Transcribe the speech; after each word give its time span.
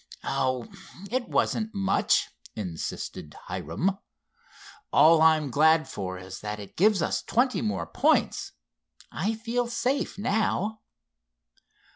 "Oh, 0.23 0.67
it 1.11 1.29
wasn't 1.29 1.75
much," 1.75 2.31
insisted 2.55 3.35
Hiram. 3.45 3.99
"All 4.91 5.21
I'm 5.21 5.51
glad 5.51 5.87
for 5.87 6.17
is 6.17 6.39
that 6.39 6.59
it 6.59 6.75
gives 6.75 7.03
us 7.03 7.21
twenty 7.21 7.61
more 7.61 7.85
points. 7.85 8.53
I 9.11 9.35
feel 9.35 9.67
safe 9.67 10.17
now." 10.17 10.79